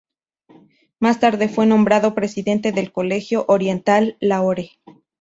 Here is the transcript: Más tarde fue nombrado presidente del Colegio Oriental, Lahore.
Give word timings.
Más 0.99 1.19
tarde 1.19 1.47
fue 1.47 1.67
nombrado 1.67 2.15
presidente 2.15 2.71
del 2.71 2.91
Colegio 2.91 3.45
Oriental, 3.47 4.17
Lahore. 4.19 4.71